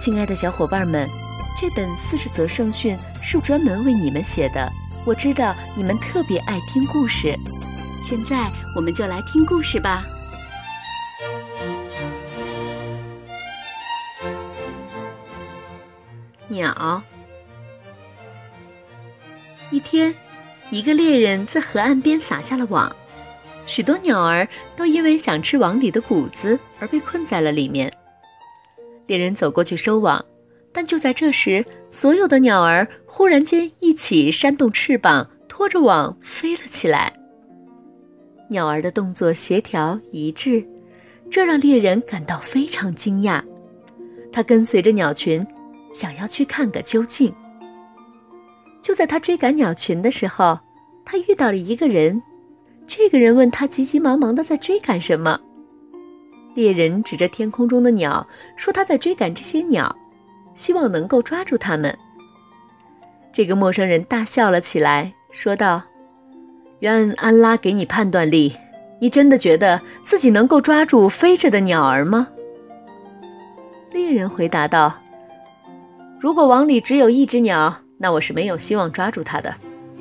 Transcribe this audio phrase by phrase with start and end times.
[0.00, 1.06] 亲爱的小伙伴们，
[1.60, 4.72] 这本四十则圣训是专门为你们写的。
[5.04, 7.38] 我知道你们特别爱听故事，
[8.02, 10.02] 现在我们就来听故事吧。
[16.48, 17.02] 鸟。
[19.70, 20.14] 一天，
[20.70, 22.90] 一个猎人在河岸边撒下了网，
[23.66, 27.92] 许多鸟儿都因为想吃网里的谷子而被困在了里面。
[29.10, 30.24] 猎人走过去收网，
[30.72, 37.12] 但就在这时，所有的鸟儿忽然间一起扇动翅膀，拖着网飞了起来。
[38.50, 40.64] 鸟儿的动作协调一致，
[41.28, 43.42] 这让猎人感到非常惊讶。
[44.30, 45.44] 他跟随着鸟群，
[45.92, 47.34] 想要去看个究竟。
[48.80, 50.56] 就在他追赶鸟群的时候，
[51.04, 52.22] 他遇到了一个人。
[52.86, 55.40] 这个人问他急急忙忙的在追赶什么。
[56.54, 59.94] 猎人指着天空中的鸟，说：“他在追赶这些鸟，
[60.54, 61.96] 希望能够抓住它们。”
[63.32, 65.82] 这个陌生人大笑了起来，说道
[66.80, 68.52] ：“愿安拉给你判断力，
[69.00, 72.26] 你真的觉得自己能够抓住飞着的鸟儿吗？”
[73.92, 74.98] 猎人回答道
[76.20, 79.54] ：“如果网里只有一只鸟，那我是没有希望抓住它的。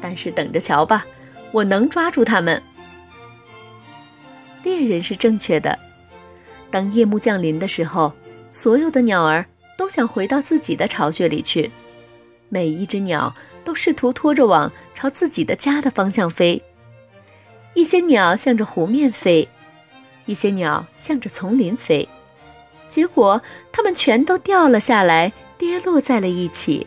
[0.00, 1.06] 但是等着瞧吧，
[1.50, 2.62] 我能抓住它们。”
[4.62, 5.78] 猎人是正确的。
[6.74, 8.12] 当夜幕降临的时候，
[8.50, 9.46] 所有的鸟儿
[9.78, 11.70] 都想回到自己的巢穴里去。
[12.48, 16.60] 每一只鸟都试图拖着网朝自己的家的方向飞。
[17.74, 19.48] 一些鸟向着湖面飞，
[20.26, 22.08] 一些鸟向着丛林飞。
[22.88, 26.84] 结果，它们全都掉了下来，跌落在了一起。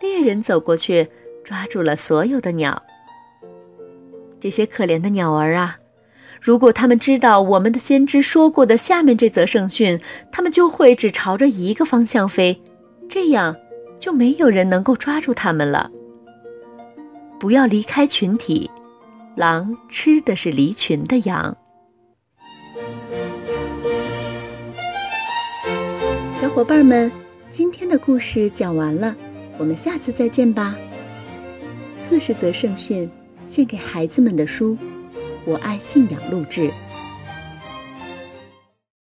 [0.00, 1.08] 猎人走过去，
[1.44, 2.82] 抓住了所有的鸟。
[4.40, 5.78] 这些可怜的鸟儿啊！
[6.42, 9.96] 如果他们知道我们的先知说过的下面这则圣训，
[10.32, 12.60] 他们就会只朝着一个方向飞，
[13.08, 13.54] 这样
[13.96, 15.88] 就没有人能够抓住他们了。
[17.38, 18.68] 不要离开群体，
[19.36, 21.56] 狼吃的是离群的羊。
[26.34, 27.10] 小伙伴们，
[27.50, 29.14] 今天的故事讲完了，
[29.58, 30.74] 我们下次再见吧。
[31.94, 33.08] 四十则圣训，
[33.44, 34.76] 献给孩子们的书。
[35.44, 36.72] 我爱信仰录制。